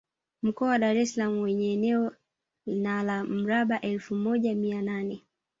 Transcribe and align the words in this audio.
Mkoa 0.43 0.67
wa 0.69 0.79
Dar 0.79 0.97
es 0.97 1.13
Salaam 1.13 1.39
wenye 1.41 1.73
eneo 1.73 2.15
na 2.65 3.03
la 3.03 3.23
mraba 3.23 3.81
efu 3.81 4.15
moja 4.15 4.55
mia 4.55 4.81
nane 4.81 5.23